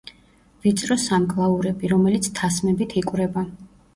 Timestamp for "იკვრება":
3.05-3.47